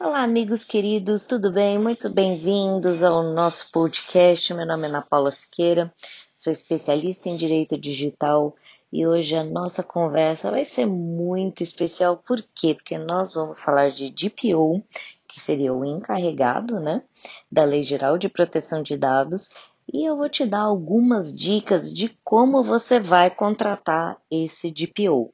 [0.00, 1.78] Olá, amigos queridos, tudo bem?
[1.78, 4.52] Muito bem-vindos ao nosso podcast.
[4.52, 5.92] Meu nome é Ana Paula Siqueira,
[6.34, 8.56] sou especialista em direito digital
[8.92, 12.16] e hoje a nossa conversa vai ser muito especial.
[12.16, 12.74] Por quê?
[12.74, 14.82] Porque nós vamos falar de DPO,
[15.28, 17.02] que seria o encarregado, né,
[17.50, 19.50] da Lei Geral de Proteção de Dados,
[19.92, 25.32] e eu vou te dar algumas dicas de como você vai contratar esse DPO.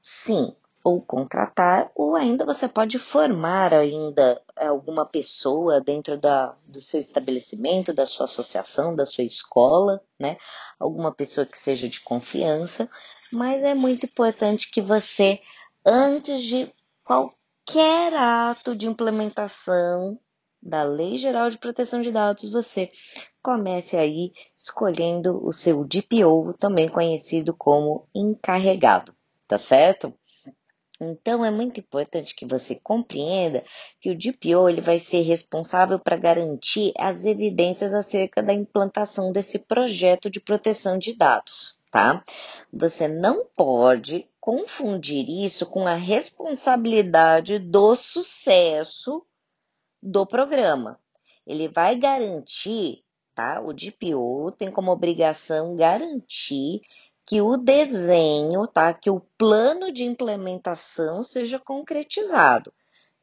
[0.00, 6.98] Sim, ou contratar, ou ainda você pode formar ainda alguma pessoa dentro da, do seu
[6.98, 10.38] estabelecimento, da sua associação, da sua escola, né?
[10.78, 12.88] Alguma pessoa que seja de confiança,
[13.32, 15.40] mas é muito importante que você,
[15.84, 16.72] antes de
[17.04, 20.18] qualquer ato de implementação
[20.62, 22.90] da Lei Geral de Proteção de Dados, você
[23.42, 29.14] comece aí escolhendo o seu DPO, também conhecido como encarregado,
[29.48, 30.12] tá certo?
[31.00, 33.64] Então é muito importante que você compreenda
[34.00, 39.58] que o DPO ele vai ser responsável para garantir as evidências acerca da implantação desse
[39.58, 42.22] projeto de proteção de dados, tá?
[42.70, 49.24] Você não pode confundir isso com a responsabilidade do sucesso
[50.02, 51.00] do programa.
[51.46, 53.02] Ele vai garantir,
[53.34, 53.60] tá?
[53.62, 56.82] O DPO tem como obrigação garantir
[57.30, 58.92] que o desenho, tá?
[58.92, 62.72] Que o plano de implementação seja concretizado,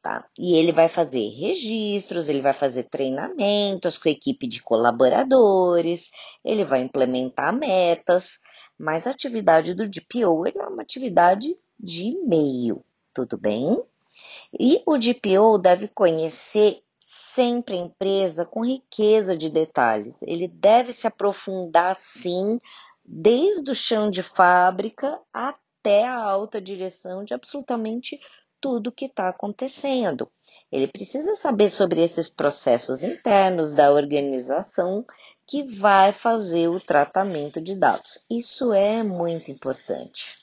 [0.02, 0.26] tá?
[0.40, 6.10] E ele vai fazer registros, ele vai fazer treinamentos com a equipe de colaboradores,
[6.42, 8.40] ele vai implementar metas,
[8.80, 13.78] mas a atividade do DPO é uma atividade de meio, tudo bem?
[14.58, 20.22] E o DPO deve conhecer sempre a empresa com riqueza de detalhes.
[20.24, 22.58] Ele deve se aprofundar sim
[23.08, 28.20] desde o chão de fábrica até a alta direção de absolutamente
[28.60, 30.30] tudo que está acontecendo.
[30.72, 35.06] Ele precisa saber sobre esses processos internos da organização
[35.48, 38.20] que vai fazer o tratamento de dados.
[38.30, 40.36] Isso é muito importante.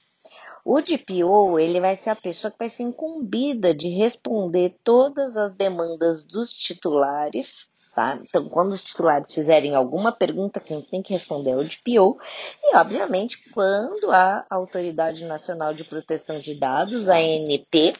[0.64, 5.54] O DPO, ele vai ser a pessoa que vai ser incumbida de responder todas as
[5.54, 8.18] demandas dos titulares Tá?
[8.20, 12.18] Então, quando os titulares fizerem alguma pergunta, quem tem que responder é o DPO.
[12.60, 17.96] E, obviamente, quando a Autoridade Nacional de Proteção de Dados, a ANP,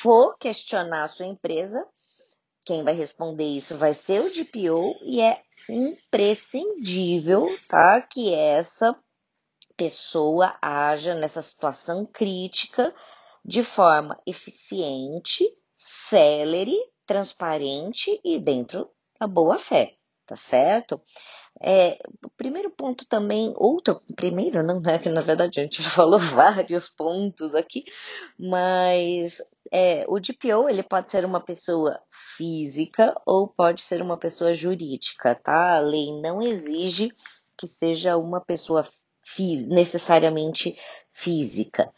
[0.00, 1.84] for questionar a sua empresa,
[2.64, 8.00] quem vai responder isso vai ser o DPO e é imprescindível, tá?
[8.00, 8.96] Que essa
[9.76, 12.94] pessoa haja nessa situação crítica
[13.44, 15.44] de forma eficiente,
[15.76, 19.94] célere, transparente e dentro a boa fé,
[20.26, 21.00] tá certo?
[21.62, 26.18] É, o primeiro ponto também, outro, primeiro não, né, que na verdade a gente falou
[26.18, 27.84] vários pontos aqui,
[28.38, 32.00] mas é, o DPO ele pode ser uma pessoa
[32.36, 35.76] física ou pode ser uma pessoa jurídica, tá?
[35.76, 37.12] A lei não exige
[37.58, 38.88] que seja uma pessoa
[39.68, 40.76] necessariamente
[41.12, 41.92] física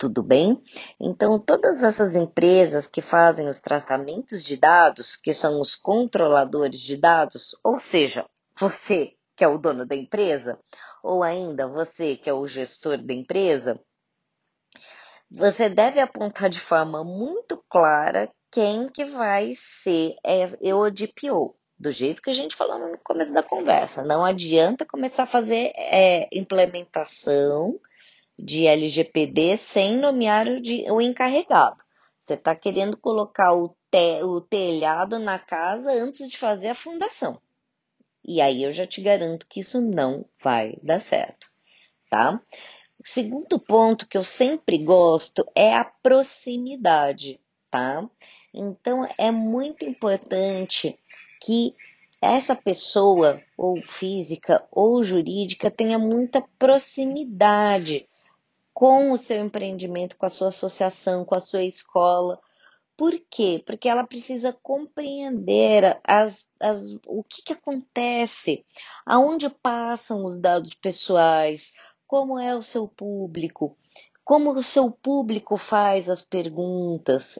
[0.00, 0.58] tudo bem?
[0.98, 6.96] Então, todas essas empresas que fazem os tratamentos de dados, que são os controladores de
[6.96, 8.24] dados, ou seja,
[8.58, 10.58] você que é o dono da empresa,
[11.02, 13.78] ou ainda você que é o gestor da empresa,
[15.30, 20.16] você deve apontar de forma muito clara quem que vai ser
[20.74, 24.02] o DPO, do jeito que a gente falou no começo da conversa.
[24.02, 27.78] Não adianta começar a fazer é, implementação
[28.42, 31.82] de LGPD sem nomear o, de, o encarregado.
[32.22, 37.40] Você está querendo colocar o, te, o telhado na casa antes de fazer a fundação.
[38.24, 41.48] E aí eu já te garanto que isso não vai dar certo,
[42.10, 42.40] tá?
[42.98, 47.40] O segundo ponto que eu sempre gosto é a proximidade,
[47.70, 48.08] tá?
[48.52, 50.98] Então é muito importante
[51.40, 51.74] que
[52.20, 58.06] essa pessoa, ou física ou jurídica, tenha muita proximidade
[58.72, 62.40] com o seu empreendimento, com a sua associação, com a sua escola.
[62.96, 63.62] Por quê?
[63.64, 68.64] Porque ela precisa compreender as, as, o que, que acontece,
[69.06, 71.72] aonde passam os dados pessoais,
[72.06, 73.76] como é o seu público,
[74.24, 77.38] como o seu público faz as perguntas,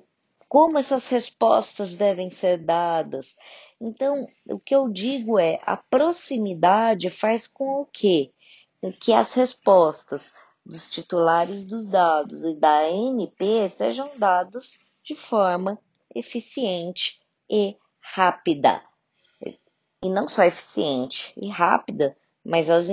[0.48, 3.36] como essas respostas devem ser dadas.
[3.80, 8.32] Então, o que eu digo é, a proximidade faz com o quê?
[8.80, 10.32] Com que as respostas
[10.70, 15.78] dos titulares dos dados e da ANP sejam dados de forma
[16.14, 17.20] eficiente
[17.50, 18.82] e rápida.
[20.02, 22.86] E não só eficiente e rápida, mas as,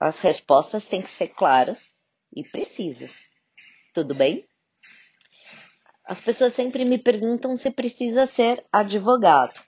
[0.00, 1.94] as respostas têm que ser claras
[2.34, 3.28] e precisas.
[3.94, 4.44] Tudo bem?
[6.06, 9.60] as pessoas sempre me perguntam se precisa ser advogado.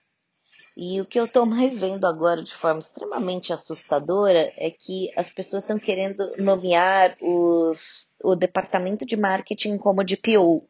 [0.80, 5.28] E o que eu estou mais vendo agora de forma extremamente assustadora é que as
[5.28, 10.68] pessoas estão querendo nomear os, o departamento de marketing como de PO.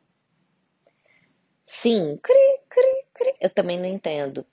[1.66, 3.34] Sim, cri, cri, cri.
[3.38, 4.46] eu também não entendo.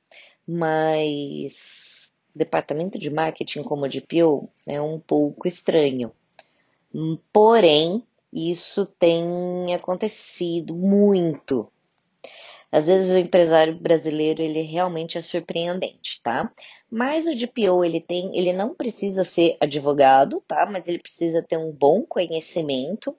[0.46, 6.12] Mas departamento de marketing como de PO é um pouco estranho.
[7.32, 8.04] Porém,
[8.34, 11.72] isso tem acontecido muito
[12.76, 16.52] às vezes o empresário brasileiro ele realmente é surpreendente, tá?
[16.92, 20.66] Mas o DPO ele tem, ele não precisa ser advogado, tá?
[20.70, 23.16] Mas ele precisa ter um bom conhecimento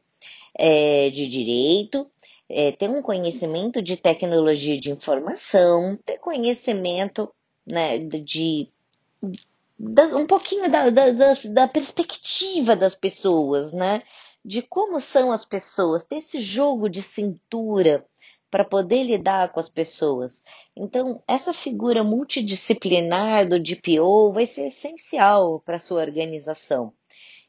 [0.54, 2.06] é, de direito,
[2.50, 7.32] é, ter um conhecimento de tecnologia de informação, ter conhecimento
[7.66, 8.68] né, de,
[10.14, 11.12] um pouquinho da, da,
[11.46, 14.02] da perspectiva das pessoas, né?
[14.44, 18.04] De como são as pessoas, ter esse jogo de cintura
[18.50, 20.42] para poder lidar com as pessoas.
[20.76, 26.92] Então, essa figura multidisciplinar do DPO vai ser essencial para a sua organização.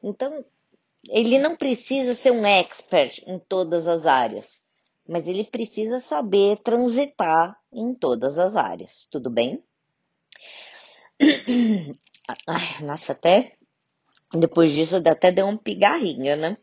[0.03, 0.43] Então,
[1.09, 4.63] ele não precisa ser um expert em todas as áreas,
[5.07, 9.63] mas ele precisa saber transitar em todas as áreas, tudo bem?
[12.45, 13.56] Ai, nossa, até
[14.33, 16.57] depois disso até deu um pigarrinho, né?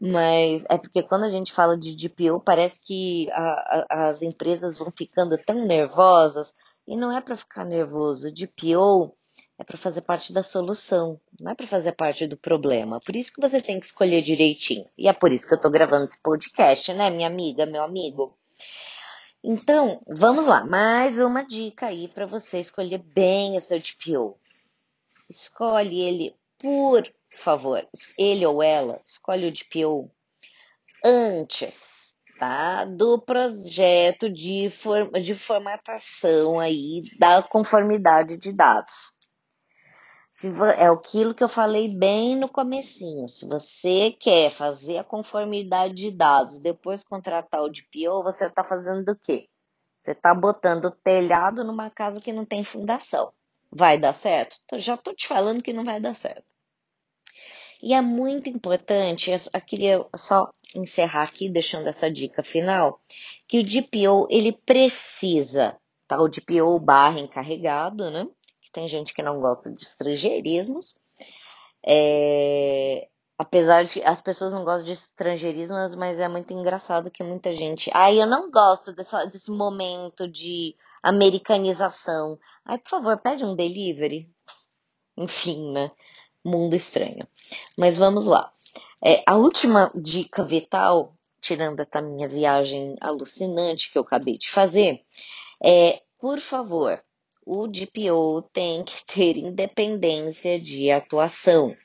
[0.00, 4.78] Mas é porque quando a gente fala de DPO, parece que a, a, as empresas
[4.78, 6.54] vão ficando tão nervosas.
[6.86, 8.32] E não é para ficar nervoso.
[8.32, 9.14] DPO
[9.58, 12.98] é para fazer parte da solução, não é para fazer parte do problema.
[12.98, 14.86] Por isso que você tem que escolher direitinho.
[14.98, 18.36] E é por isso que eu estou gravando esse podcast, né, minha amiga, meu amigo?
[19.44, 20.64] Então, vamos lá.
[20.64, 24.36] Mais uma dica aí para você escolher bem o seu DPO.
[25.28, 27.04] Escolhe ele por
[27.34, 27.86] favor,
[28.16, 30.10] ele ou ela, escolhe o DPO
[31.04, 32.84] antes, tá?
[32.84, 39.12] Do projeto de, form de formatação aí da conformidade de dados.
[40.76, 43.28] é aquilo que eu falei bem no comecinho.
[43.28, 49.08] Se você quer fazer a conformidade de dados, depois contratar o DPO, você está fazendo
[49.10, 49.48] o quê?
[50.00, 53.32] Você está botando telhado numa casa que não tem fundação.
[53.74, 54.56] Vai dar certo?
[54.74, 56.44] Já estou te falando que não vai dar certo.
[57.82, 63.00] E é muito importante, eu queria só encerrar aqui deixando essa dica final,
[63.48, 65.76] que o DPO ele precisa,
[66.06, 66.20] tá?
[66.20, 68.28] O DPO barra encarregado, né?
[68.60, 71.00] Que tem gente que não gosta de estrangeirismos.
[71.84, 73.08] É,
[73.42, 77.52] apesar de que as pessoas não gostam de estrangeirismos, mas é muito engraçado que muita
[77.52, 77.90] gente.
[77.92, 82.38] Ai, eu não gosto dessa, desse momento de americanização.
[82.64, 84.30] Ai, por favor, pede um delivery.
[85.16, 85.90] Enfim, né?
[86.44, 87.26] mundo estranho.
[87.76, 88.52] Mas vamos lá.
[89.04, 95.02] É, a última dica vital, tirando essa minha viagem alucinante que eu acabei de fazer,
[95.62, 97.02] é, por favor,
[97.44, 101.76] o DPO tem que ter independência de atuação,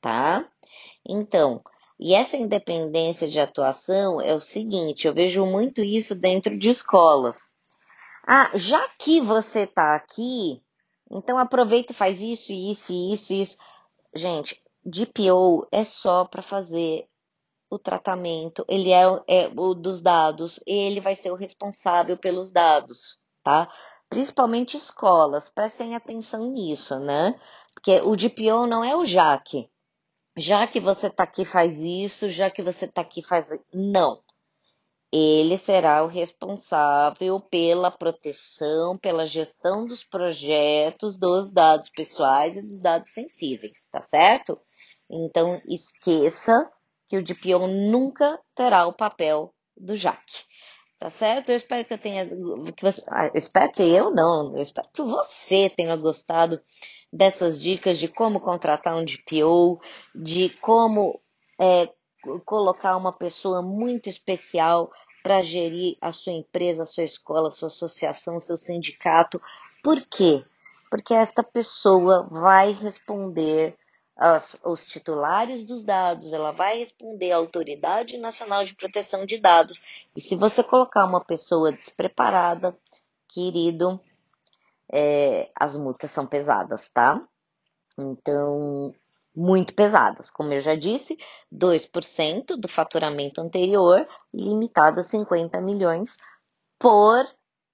[0.00, 0.46] tá?
[1.06, 1.62] Então,
[1.98, 7.52] e essa independência de atuação é o seguinte, eu vejo muito isso dentro de escolas.
[8.26, 10.62] Ah, já que você está aqui,
[11.10, 13.58] então aproveita e faz isso, isso, isso, isso.
[14.14, 17.06] Gente, DPO é só para fazer
[17.68, 23.18] o tratamento, ele é, é, o dos dados, ele vai ser o responsável pelos dados,
[23.44, 23.70] tá?
[24.08, 27.38] Principalmente escolas, prestem atenção nisso, né?
[27.74, 29.70] Porque o DPO não é o JAC.
[30.40, 33.46] Já que você tá aqui faz isso, já que você tá aqui faz.
[33.72, 34.22] Não
[35.12, 42.80] ele será o responsável pela proteção, pela gestão dos projetos, dos dados pessoais e dos
[42.80, 44.58] dados sensíveis, tá certo?
[45.10, 46.70] Então, esqueça
[47.08, 50.20] que o DPO nunca terá o papel do JAC.
[50.96, 51.48] Tá certo?
[51.48, 52.26] Eu espero que eu tenha.
[52.76, 56.60] Que você, ah, eu espero que eu não, eu espero que você tenha gostado
[57.12, 59.80] dessas dicas de como contratar um DPO,
[60.14, 61.20] de como
[61.58, 61.90] é,
[62.44, 64.90] colocar uma pessoa muito especial
[65.22, 69.40] para gerir a sua empresa, a sua escola, a sua associação, seu sindicato.
[69.82, 70.44] Por quê?
[70.90, 73.76] Porque esta pessoa vai responder
[74.16, 79.82] aos, aos titulares dos dados, ela vai responder à Autoridade Nacional de Proteção de Dados.
[80.14, 82.76] E se você colocar uma pessoa despreparada,
[83.28, 84.00] querido,
[84.92, 87.22] é, as multas são pesadas, tá?
[87.98, 88.92] Então,
[89.34, 90.30] muito pesadas.
[90.30, 91.16] Como eu já disse,
[91.52, 96.16] 2% do faturamento anterior, limitado a 50 milhões
[96.78, 97.26] por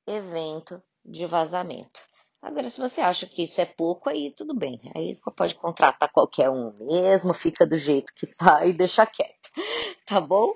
[0.07, 2.01] evento de vazamento.
[2.43, 4.81] Agora, se você acha que isso é pouco, aí tudo bem.
[4.95, 9.51] Aí pode contratar qualquer um mesmo, fica do jeito que tá e deixa quieto.
[10.07, 10.53] tá bom?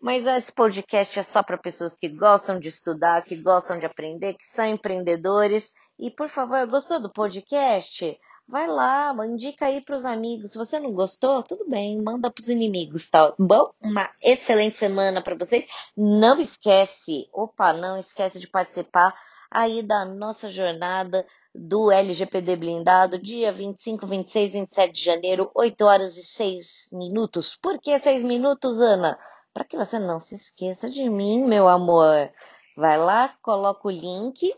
[0.00, 4.34] Mas esse podcast é só para pessoas que gostam de estudar, que gostam de aprender,
[4.34, 5.72] que são empreendedores.
[5.98, 8.16] E por favor, gostou do podcast?
[8.46, 10.52] Vai lá, indica aí para os amigos.
[10.52, 13.70] Se você não gostou, tudo bem, manda para os inimigos, tá bom?
[13.84, 15.66] Uma excelente semana para vocês.
[15.96, 19.14] Não esquece, opa, não esquece de participar
[19.50, 26.16] aí da nossa jornada do LGPD blindado, dia 25, 26, 27 de janeiro, 8 horas
[26.16, 27.58] e 6 minutos.
[27.60, 29.18] Por que 6 minutos, Ana?
[29.52, 32.30] Para que você não se esqueça de mim, meu amor.
[32.76, 34.54] Vai lá, coloca o link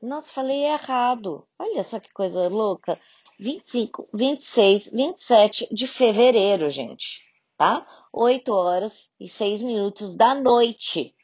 [0.00, 1.46] nossa, falei errado.
[1.58, 2.98] Olha só que coisa louca.
[3.38, 7.20] 25, 26, 27 de fevereiro, gente.
[7.56, 7.86] Tá?
[8.12, 11.14] 8 horas e 6 minutos da noite.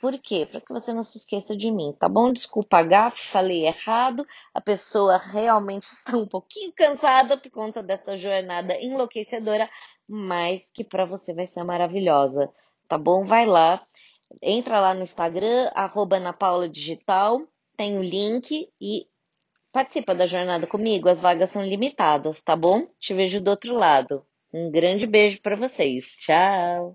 [0.00, 0.46] Por quê?
[0.50, 2.32] Para que você não se esqueça de mim, tá bom?
[2.32, 4.26] Desculpa, gafe, falei errado.
[4.52, 9.70] A pessoa realmente está um pouquinho cansada por conta dessa jornada enlouquecedora,
[10.08, 12.52] mas que para você vai ser maravilhosa,
[12.88, 13.24] tá bom?
[13.24, 13.86] Vai lá,
[14.42, 16.18] entra lá no Instagram, arroba
[16.70, 17.40] Digital,
[17.76, 19.06] tem o link e
[19.72, 21.08] participa da jornada comigo.
[21.08, 22.86] As vagas são limitadas, tá bom?
[22.98, 24.24] Te vejo do outro lado.
[24.52, 26.06] Um grande beijo para vocês.
[26.18, 26.94] Tchau!